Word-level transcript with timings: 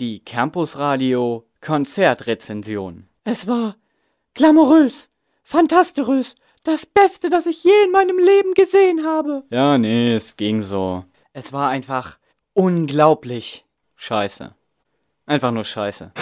Die 0.00 0.20
Campusradio 0.20 1.44
Konzertrezension. 1.60 3.08
Es 3.24 3.48
war 3.48 3.74
glamourös, 4.34 5.08
fantastisch, 5.42 6.34
das 6.62 6.86
Beste, 6.86 7.30
das 7.30 7.46
ich 7.46 7.64
je 7.64 7.72
in 7.84 7.90
meinem 7.90 8.16
Leben 8.16 8.54
gesehen 8.54 9.04
habe. 9.04 9.42
Ja, 9.50 9.76
nee, 9.76 10.14
es 10.14 10.36
ging 10.36 10.62
so. 10.62 11.04
Es 11.32 11.52
war 11.52 11.70
einfach 11.70 12.18
unglaublich 12.52 13.64
scheiße. 13.96 14.54
Einfach 15.26 15.50
nur 15.50 15.64
scheiße. 15.64 16.12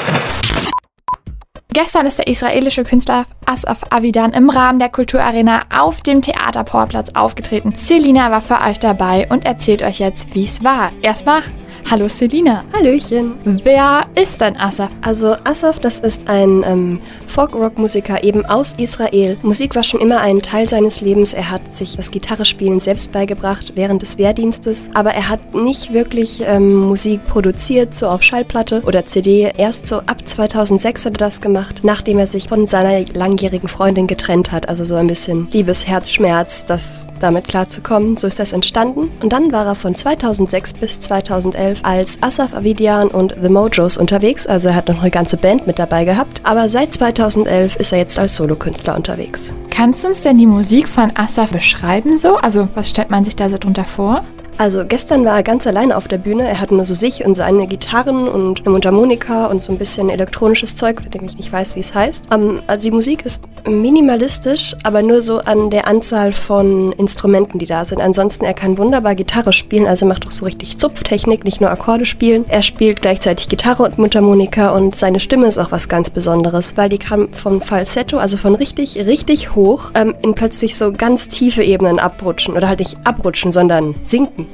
Gestern 1.68 2.06
ist 2.06 2.16
der 2.16 2.28
israelische 2.28 2.84
Künstler 2.84 3.26
Asaf 3.44 3.84
Avidan 3.90 4.32
im 4.32 4.48
Rahmen 4.48 4.78
der 4.78 4.88
Kulturarena 4.88 5.66
auf 5.68 6.00
dem 6.00 6.22
Theaterportplatz 6.22 7.10
aufgetreten. 7.14 7.74
Selina 7.76 8.30
war 8.30 8.40
für 8.40 8.58
euch 8.58 8.78
dabei 8.78 9.28
und 9.28 9.44
erzählt 9.44 9.82
euch 9.82 9.98
jetzt, 9.98 10.34
wie 10.34 10.44
es 10.44 10.64
war. 10.64 10.92
Erstmal 11.02 11.42
Hallo 11.88 12.08
Selina. 12.08 12.64
Hallöchen. 12.72 13.36
Wer 13.44 14.06
ist 14.20 14.40
denn 14.40 14.56
Asaf? 14.56 14.90
Also 15.02 15.36
Asaf, 15.44 15.78
das 15.78 16.00
ist 16.00 16.28
ein 16.28 16.64
ähm, 16.66 16.98
Folk-Rock-Musiker 17.28 18.24
eben 18.24 18.44
aus 18.44 18.74
Israel. 18.76 19.38
Musik 19.42 19.76
war 19.76 19.84
schon 19.84 20.00
immer 20.00 20.20
ein 20.20 20.40
Teil 20.40 20.68
seines 20.68 21.00
Lebens. 21.00 21.32
Er 21.32 21.48
hat 21.48 21.72
sich 21.72 21.96
das 21.96 22.10
Gitarrespielen 22.10 22.80
selbst 22.80 23.12
beigebracht 23.12 23.74
während 23.76 24.02
des 24.02 24.18
Wehrdienstes, 24.18 24.90
aber 24.94 25.12
er 25.12 25.28
hat 25.28 25.54
nicht 25.54 25.92
wirklich 25.92 26.42
ähm, 26.44 26.74
Musik 26.74 27.24
produziert, 27.28 27.94
so 27.94 28.08
auf 28.08 28.24
Schallplatte 28.24 28.82
oder 28.84 29.06
CD. 29.06 29.52
Erst 29.56 29.86
so 29.86 29.98
ab 29.98 30.26
2006 30.26 31.06
hat 31.06 31.14
er 31.14 31.18
das 31.18 31.40
gemacht, 31.40 31.82
nachdem 31.84 32.18
er 32.18 32.26
sich 32.26 32.48
von 32.48 32.66
seiner 32.66 33.04
langjährigen 33.12 33.68
Freundin 33.68 34.08
getrennt 34.08 34.50
hat. 34.50 34.68
Also 34.68 34.84
so 34.84 34.96
ein 34.96 35.06
bisschen 35.06 35.48
Liebesherzschmerz, 35.52 36.64
das 36.64 37.06
damit 37.20 37.48
klarzukommen. 37.48 38.16
So 38.16 38.26
ist 38.26 38.38
das 38.38 38.52
entstanden. 38.52 39.10
Und 39.22 39.32
dann 39.32 39.52
war 39.52 39.66
er 39.66 39.74
von 39.74 39.94
2006 39.94 40.74
bis 40.74 41.00
2011 41.00 41.80
als 41.82 42.22
Asaf 42.22 42.54
Avidian 42.54 43.08
und 43.08 43.36
The 43.40 43.48
Mojos 43.48 43.96
unterwegs. 43.96 44.46
Also 44.46 44.70
er 44.70 44.76
hat 44.76 44.88
noch 44.88 45.00
eine 45.00 45.10
ganze 45.10 45.36
Band 45.36 45.66
mit 45.66 45.78
dabei 45.78 46.04
gehabt. 46.04 46.40
Aber 46.44 46.68
seit 46.68 46.94
2011 46.94 47.76
ist 47.76 47.92
er 47.92 47.98
jetzt 47.98 48.18
als 48.18 48.36
Solokünstler 48.36 48.96
unterwegs. 48.96 49.54
Kannst 49.70 50.04
du 50.04 50.08
uns 50.08 50.22
denn 50.22 50.38
die 50.38 50.46
Musik 50.46 50.88
von 50.88 51.12
Asaf 51.16 51.50
beschreiben 51.50 52.16
so? 52.16 52.36
Also 52.36 52.68
was 52.74 52.90
stellt 52.90 53.10
man 53.10 53.24
sich 53.24 53.36
da 53.36 53.48
so 53.48 53.58
drunter 53.58 53.84
vor? 53.84 54.22
Also 54.58 54.84
gestern 54.86 55.24
war 55.24 55.36
er 55.36 55.42
ganz 55.42 55.66
allein 55.66 55.92
auf 55.92 56.08
der 56.08 56.18
Bühne. 56.18 56.48
Er 56.48 56.60
hatte 56.60 56.74
nur 56.74 56.86
so 56.86 56.94
sich 56.94 57.24
und 57.24 57.34
seine 57.34 57.66
Gitarren 57.66 58.26
und 58.26 58.60
eine 58.60 58.70
Mundharmonika 58.70 59.46
und 59.46 59.60
so 59.60 59.72
ein 59.72 59.78
bisschen 59.78 60.08
elektronisches 60.08 60.76
Zeug, 60.76 61.02
von 61.02 61.10
dem 61.10 61.24
ich 61.24 61.36
nicht 61.36 61.52
weiß, 61.52 61.76
wie 61.76 61.80
es 61.80 61.94
heißt. 61.94 62.34
Um, 62.34 62.60
also 62.66 62.88
die 62.88 62.94
Musik 62.94 63.26
ist 63.26 63.42
minimalistisch, 63.66 64.74
aber 64.82 65.02
nur 65.02 65.20
so 65.20 65.40
an 65.40 65.70
der 65.70 65.86
Anzahl 65.86 66.32
von 66.32 66.92
Instrumenten, 66.92 67.58
die 67.58 67.66
da 67.66 67.84
sind. 67.84 68.00
Ansonsten, 68.00 68.44
er 68.44 68.54
kann 68.54 68.78
wunderbar 68.78 69.14
Gitarre 69.14 69.52
spielen, 69.52 69.86
also 69.86 70.06
macht 70.06 70.26
auch 70.26 70.30
so 70.30 70.44
richtig 70.44 70.78
Zupftechnik, 70.78 71.44
nicht 71.44 71.60
nur 71.60 71.70
Akkorde 71.70 72.06
spielen. 72.06 72.46
Er 72.48 72.62
spielt 72.62 73.02
gleichzeitig 73.02 73.48
Gitarre 73.48 73.82
und 73.82 73.98
Mundharmonika 73.98 74.70
und 74.70 74.96
seine 74.96 75.20
Stimme 75.20 75.46
ist 75.46 75.58
auch 75.58 75.72
was 75.72 75.88
ganz 75.88 76.10
Besonderes, 76.10 76.76
weil 76.76 76.88
die 76.88 76.98
kam 76.98 77.30
vom 77.32 77.60
Falsetto, 77.60 78.18
also 78.18 78.38
von 78.38 78.54
richtig, 78.54 78.96
richtig 78.96 79.54
hoch, 79.54 79.90
ähm, 79.94 80.14
in 80.22 80.34
plötzlich 80.34 80.76
so 80.76 80.92
ganz 80.92 81.28
tiefe 81.28 81.62
Ebenen 81.62 81.98
abrutschen. 81.98 82.56
Oder 82.56 82.68
halt 82.68 82.78
nicht 82.78 82.96
abrutschen, 83.04 83.52
sondern 83.52 83.94
sinken. 84.00 84.45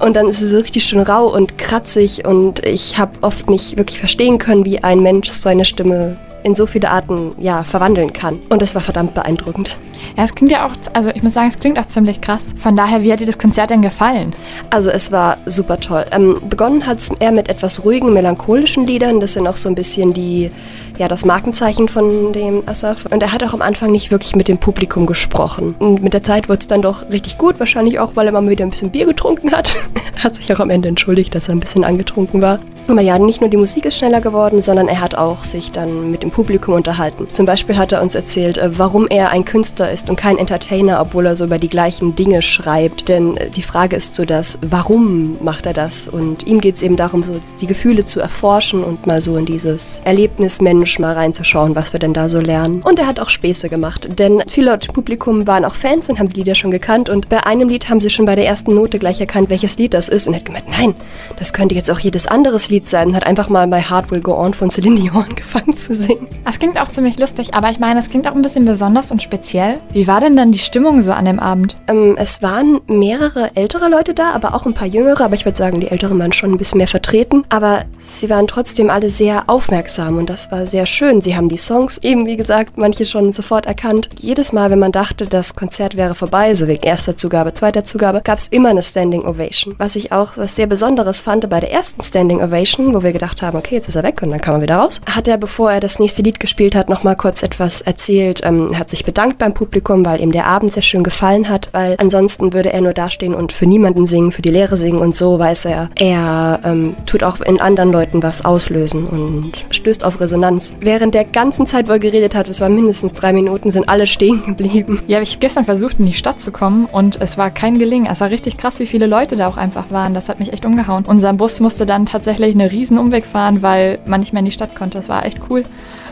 Und 0.00 0.14
dann 0.16 0.28
ist 0.28 0.40
es 0.40 0.50
so 0.50 0.58
richtig 0.58 0.84
schön 0.84 1.00
rau 1.00 1.26
und 1.26 1.58
kratzig 1.58 2.24
und 2.24 2.64
ich 2.64 2.98
habe 2.98 3.12
oft 3.22 3.50
nicht 3.50 3.76
wirklich 3.76 3.98
verstehen 3.98 4.38
können, 4.38 4.64
wie 4.64 4.82
ein 4.82 5.02
Mensch 5.02 5.28
seine 5.30 5.64
Stimme 5.64 6.16
in 6.42 6.54
so 6.54 6.66
viele 6.66 6.90
Arten 6.90 7.32
ja, 7.38 7.64
verwandeln 7.64 8.12
kann. 8.12 8.40
Und 8.48 8.62
das 8.62 8.74
war 8.74 8.82
verdammt 8.82 9.14
beeindruckend. 9.14 9.78
Ja, 10.16 10.24
es 10.24 10.34
klingt 10.34 10.50
ja 10.50 10.66
auch, 10.66 10.72
also 10.92 11.10
ich 11.10 11.22
muss 11.22 11.34
sagen, 11.34 11.48
es 11.48 11.58
klingt 11.58 11.78
auch 11.78 11.86
ziemlich 11.86 12.20
krass. 12.20 12.54
Von 12.56 12.76
daher, 12.76 13.02
wie 13.02 13.12
hat 13.12 13.20
dir 13.20 13.26
das 13.26 13.38
Konzert 13.38 13.70
denn 13.70 13.82
gefallen? 13.82 14.34
Also 14.70 14.90
es 14.90 15.12
war 15.12 15.38
super 15.46 15.78
toll. 15.78 16.06
Ähm, 16.10 16.40
begonnen 16.48 16.86
hat 16.86 16.98
es 16.98 17.10
eher 17.20 17.32
mit 17.32 17.48
etwas 17.48 17.84
ruhigen, 17.84 18.12
melancholischen 18.12 18.86
Liedern. 18.86 19.20
Das 19.20 19.34
sind 19.34 19.46
auch 19.46 19.56
so 19.56 19.68
ein 19.68 19.74
bisschen 19.74 20.12
die, 20.12 20.50
ja, 20.98 21.08
das 21.08 21.24
Markenzeichen 21.24 21.88
von 21.88 22.32
dem 22.32 22.66
Asaf. 22.66 23.06
Und 23.10 23.22
er 23.22 23.32
hat 23.32 23.42
auch 23.44 23.54
am 23.54 23.62
Anfang 23.62 23.92
nicht 23.92 24.10
wirklich 24.10 24.34
mit 24.36 24.48
dem 24.48 24.58
Publikum 24.58 25.06
gesprochen. 25.06 25.74
Und 25.78 26.02
mit 26.02 26.14
der 26.14 26.22
Zeit 26.22 26.48
wurde 26.48 26.60
es 26.60 26.66
dann 26.66 26.82
doch 26.82 27.08
richtig 27.10 27.38
gut. 27.38 27.60
Wahrscheinlich 27.60 27.98
auch, 27.98 28.16
weil 28.16 28.26
er 28.26 28.32
mal 28.32 28.48
wieder 28.48 28.64
ein 28.64 28.70
bisschen 28.70 28.90
Bier 28.90 29.06
getrunken 29.06 29.52
hat. 29.52 29.76
hat 30.22 30.34
sich 30.34 30.52
auch 30.52 30.60
am 30.60 30.70
Ende 30.70 30.88
entschuldigt, 30.88 31.34
dass 31.34 31.48
er 31.48 31.54
ein 31.54 31.60
bisschen 31.60 31.84
angetrunken 31.84 32.42
war. 32.42 32.58
Aber 32.88 33.00
ja, 33.00 33.18
nicht 33.18 33.40
nur 33.40 33.50
die 33.50 33.56
Musik 33.56 33.84
ist 33.84 33.98
schneller 33.98 34.20
geworden, 34.20 34.62
sondern 34.62 34.88
er 34.88 35.00
hat 35.00 35.14
auch 35.14 35.44
sich 35.44 35.72
dann 35.72 36.10
mit 36.10 36.22
dem 36.22 36.30
Publikum 36.30 36.74
unterhalten. 36.74 37.28
Zum 37.32 37.46
Beispiel 37.46 37.76
hat 37.76 37.92
er 37.92 38.02
uns 38.02 38.14
erzählt, 38.14 38.58
äh, 38.58 38.78
warum 38.78 39.06
er 39.08 39.30
ein 39.30 39.44
Künstler 39.44 39.90
ist 39.90 40.10
und 40.10 40.16
kein 40.16 40.38
Entertainer, 40.38 41.00
obwohl 41.00 41.26
er 41.26 41.36
so 41.36 41.44
über 41.44 41.58
die 41.58 41.68
gleichen 41.68 42.16
Dinge 42.16 42.42
schreibt. 42.42 43.08
Denn 43.08 43.36
äh, 43.36 43.50
die 43.50 43.62
Frage 43.62 43.96
ist 43.96 44.14
so 44.14 44.24
das, 44.24 44.58
warum 44.62 45.36
macht 45.42 45.66
er 45.66 45.72
das? 45.72 46.08
Und 46.08 46.46
ihm 46.46 46.60
geht 46.60 46.76
es 46.76 46.82
eben 46.82 46.96
darum, 46.96 47.22
so 47.22 47.34
die 47.60 47.66
Gefühle 47.66 48.04
zu 48.04 48.20
erforschen 48.20 48.82
und 48.82 49.06
mal 49.06 49.22
so 49.22 49.36
in 49.36 49.46
dieses 49.46 50.00
Erlebnis 50.04 50.60
Mensch 50.60 50.98
mal 50.98 51.12
reinzuschauen, 51.12 51.76
was 51.76 51.92
wir 51.92 52.00
denn 52.00 52.14
da 52.14 52.28
so 52.28 52.40
lernen. 52.40 52.82
Und 52.82 52.98
er 52.98 53.06
hat 53.06 53.20
auch 53.20 53.30
Späße 53.30 53.68
gemacht, 53.68 54.18
denn 54.18 54.42
viele 54.48 54.70
Leute 54.70 54.88
im 54.88 54.94
Publikum 54.94 55.46
waren 55.46 55.64
auch 55.64 55.74
Fans 55.74 56.08
und 56.08 56.18
haben 56.18 56.28
die 56.28 56.40
Lieder 56.40 56.54
schon 56.54 56.70
gekannt. 56.70 57.08
Und 57.08 57.28
bei 57.28 57.44
einem 57.44 57.68
Lied 57.68 57.88
haben 57.88 58.00
sie 58.00 58.10
schon 58.10 58.24
bei 58.24 58.34
der 58.34 58.46
ersten 58.46 58.74
Note 58.74 58.98
gleich 58.98 59.20
erkannt, 59.20 59.50
welches 59.50 59.78
Lied 59.78 59.94
das 59.94 60.08
ist 60.08 60.26
und 60.26 60.34
hat 60.34 60.44
gemeint, 60.44 60.68
nein, 60.68 60.94
das 61.38 61.52
könnte 61.52 61.74
jetzt 61.74 61.90
auch 61.90 61.98
jedes 61.98 62.26
anderes 62.26 62.69
Lied 62.70 62.86
sein. 62.86 63.08
Und 63.08 63.16
hat 63.16 63.26
einfach 63.26 63.48
mal 63.48 63.66
bei 63.66 63.82
Heart 63.82 64.10
Will 64.10 64.20
Go 64.20 64.34
On 64.34 64.54
von 64.54 64.70
Celine 64.70 64.96
Dion 64.96 65.24
angefangen 65.28 65.76
zu 65.76 65.94
singen. 65.94 66.28
Das 66.44 66.58
klingt 66.58 66.80
auch 66.80 66.88
ziemlich 66.88 67.18
lustig, 67.18 67.54
aber 67.54 67.70
ich 67.70 67.78
meine, 67.78 68.00
es 68.00 68.08
klingt 68.08 68.26
auch 68.26 68.34
ein 68.34 68.42
bisschen 68.42 68.64
besonders 68.64 69.10
und 69.10 69.22
speziell. 69.22 69.78
Wie 69.92 70.06
war 70.06 70.20
denn 70.20 70.36
dann 70.36 70.52
die 70.52 70.58
Stimmung 70.58 71.02
so 71.02 71.12
an 71.12 71.24
dem 71.24 71.38
Abend? 71.38 71.76
Ähm, 71.88 72.16
es 72.16 72.42
waren 72.42 72.80
mehrere 72.86 73.50
ältere 73.54 73.88
Leute 73.88 74.14
da, 74.14 74.30
aber 74.30 74.54
auch 74.54 74.66
ein 74.66 74.74
paar 74.74 74.88
jüngere. 74.88 75.24
Aber 75.24 75.34
ich 75.34 75.44
würde 75.44 75.58
sagen, 75.58 75.80
die 75.80 75.88
Älteren 75.88 76.18
waren 76.18 76.32
schon 76.32 76.52
ein 76.52 76.56
bisschen 76.56 76.78
mehr 76.78 76.88
vertreten. 76.88 77.44
Aber 77.48 77.84
sie 77.98 78.30
waren 78.30 78.46
trotzdem 78.46 78.90
alle 78.90 79.10
sehr 79.10 79.44
aufmerksam 79.48 80.18
und 80.18 80.30
das 80.30 80.50
war 80.50 80.66
sehr 80.66 80.86
schön. 80.86 81.20
Sie 81.20 81.36
haben 81.36 81.48
die 81.48 81.58
Songs 81.58 81.98
eben, 81.98 82.26
wie 82.26 82.36
gesagt, 82.36 82.78
manche 82.78 83.04
schon 83.04 83.32
sofort 83.32 83.66
erkannt. 83.66 84.08
Jedes 84.18 84.52
Mal, 84.52 84.70
wenn 84.70 84.78
man 84.78 84.92
dachte, 84.92 85.26
das 85.26 85.56
Konzert 85.56 85.96
wäre 85.96 86.14
vorbei, 86.14 86.54
so 86.54 86.68
wegen 86.68 86.82
erster 86.84 87.16
Zugabe, 87.16 87.54
zweiter 87.54 87.84
Zugabe, 87.84 88.20
gab 88.22 88.38
es 88.38 88.48
immer 88.48 88.70
eine 88.70 88.82
Standing 88.82 89.24
Ovation. 89.24 89.74
Was 89.78 89.96
ich 89.96 90.12
auch 90.12 90.36
was 90.36 90.56
sehr 90.56 90.66
Besonderes 90.66 91.20
fand 91.20 91.48
bei 91.48 91.60
der 91.60 91.72
ersten 91.72 92.02
Standing 92.02 92.40
Ovation, 92.40 92.59
wo 92.94 93.02
wir 93.02 93.12
gedacht 93.12 93.42
haben, 93.42 93.56
okay, 93.56 93.76
jetzt 93.76 93.88
ist 93.88 93.96
er 93.96 94.02
weg 94.02 94.22
und 94.22 94.30
dann 94.30 94.40
kann 94.40 94.54
man 94.54 94.62
wieder 94.62 94.76
raus, 94.76 95.00
hat 95.06 95.28
er, 95.28 95.38
bevor 95.38 95.72
er 95.72 95.80
das 95.80 95.98
nächste 95.98 96.22
Lied 96.22 96.40
gespielt 96.40 96.74
hat, 96.74 96.88
nochmal 96.88 97.16
kurz 97.16 97.42
etwas 97.42 97.80
erzählt. 97.80 98.40
Ähm, 98.44 98.78
hat 98.78 98.90
sich 98.90 99.04
bedankt 99.04 99.38
beim 99.38 99.54
Publikum, 99.54 100.04
weil 100.04 100.20
ihm 100.20 100.32
der 100.32 100.46
Abend 100.46 100.72
sehr 100.72 100.82
schön 100.82 101.02
gefallen 101.02 101.48
hat, 101.48 101.68
weil 101.72 101.96
ansonsten 101.98 102.52
würde 102.52 102.72
er 102.72 102.80
nur 102.80 102.92
dastehen 102.92 103.34
und 103.34 103.52
für 103.52 103.66
niemanden 103.66 104.06
singen, 104.06 104.32
für 104.32 104.42
die 104.42 104.50
Lehre 104.50 104.76
singen 104.76 104.98
und 104.98 105.16
so 105.16 105.38
weiß 105.38 105.64
er, 105.66 105.90
er 105.94 106.60
ähm, 106.64 106.94
tut 107.06 107.22
auch 107.22 107.40
in 107.40 107.60
anderen 107.60 107.92
Leuten 107.92 108.22
was 108.22 108.44
auslösen 108.44 109.06
und 109.06 109.66
stößt 109.70 110.04
auf 110.04 110.20
Resonanz. 110.20 110.74
Während 110.80 111.14
der 111.14 111.24
ganzen 111.24 111.66
Zeit, 111.66 111.88
wo 111.88 111.92
er 111.92 111.98
geredet 111.98 112.34
hat, 112.34 112.48
es 112.48 112.60
war 112.60 112.68
mindestens 112.68 113.12
drei 113.12 113.32
Minuten, 113.32 113.70
sind 113.70 113.88
alle 113.88 114.06
stehen 114.06 114.42
geblieben. 114.44 115.02
Ja, 115.06 115.20
ich 115.20 115.32
habe 115.32 115.40
gestern 115.40 115.64
versucht, 115.64 116.00
in 116.00 116.06
die 116.06 116.12
Stadt 116.12 116.40
zu 116.40 116.52
kommen 116.52 116.86
und 116.86 117.20
es 117.20 117.38
war 117.38 117.50
kein 117.50 117.78
Gelingen. 117.78 118.08
Es 118.10 118.20
war 118.20 118.30
richtig 118.30 118.56
krass, 118.56 118.78
wie 118.78 118.86
viele 118.86 119.06
Leute 119.06 119.36
da 119.36 119.48
auch 119.48 119.56
einfach 119.56 119.90
waren. 119.90 120.14
Das 120.14 120.28
hat 120.28 120.38
mich 120.38 120.52
echt 120.52 120.64
umgehauen. 120.64 121.04
Unser 121.06 121.32
Bus 121.32 121.60
musste 121.60 121.86
dann 121.86 122.06
tatsächlich 122.06 122.49
eine 122.54 122.70
riesen 122.70 122.98
Umweg 122.98 123.24
fahren, 123.24 123.62
weil 123.62 123.98
man 124.06 124.20
nicht 124.20 124.32
mehr 124.32 124.40
in 124.40 124.46
die 124.46 124.52
Stadt 124.52 124.74
konnte. 124.74 124.98
Das 124.98 125.08
war 125.08 125.24
echt 125.24 125.40
cool. 125.48 125.64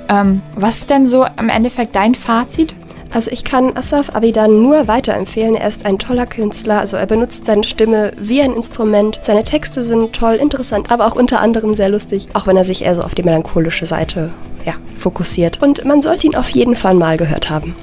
Ähm, 0.08 0.42
was 0.54 0.78
ist 0.78 0.90
denn 0.90 1.06
so 1.06 1.26
im 1.38 1.48
Endeffekt 1.48 1.94
dein 1.94 2.14
Fazit? 2.14 2.74
Also 3.12 3.30
ich 3.30 3.44
kann 3.44 3.74
Asaf 3.76 4.14
Abidan 4.14 4.62
nur 4.62 4.86
weiterempfehlen. 4.86 5.54
Er 5.54 5.68
ist 5.68 5.86
ein 5.86 5.98
toller 5.98 6.26
Künstler. 6.26 6.80
Also 6.80 6.96
er 6.96 7.06
benutzt 7.06 7.46
seine 7.46 7.64
Stimme 7.64 8.12
wie 8.18 8.42
ein 8.42 8.52
Instrument. 8.52 9.18
Seine 9.22 9.44
Texte 9.44 9.82
sind 9.82 10.12
toll, 10.14 10.34
interessant, 10.34 10.90
aber 10.90 11.06
auch 11.06 11.16
unter 11.16 11.40
anderem 11.40 11.74
sehr 11.74 11.88
lustig, 11.88 12.28
auch 12.34 12.46
wenn 12.46 12.56
er 12.56 12.64
sich 12.64 12.84
eher 12.84 12.94
so 12.94 13.02
auf 13.02 13.14
die 13.14 13.22
melancholische 13.22 13.86
Seite 13.86 14.32
ja, 14.64 14.74
fokussiert. 14.96 15.62
Und 15.62 15.84
man 15.84 16.02
sollte 16.02 16.26
ihn 16.26 16.36
auf 16.36 16.50
jeden 16.50 16.76
Fall 16.76 16.94
mal 16.94 17.16
gehört 17.16 17.48
haben. 17.48 17.74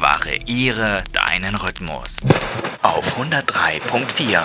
Variiere 0.00 1.02
deinen 1.12 1.54
Rhythmus 1.56 2.16
auf 2.82 3.16
103.4 3.18 4.38